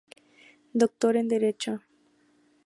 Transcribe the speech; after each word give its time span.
Doctor 0.73 1.15
en 1.15 1.27
derecho. 1.27 1.81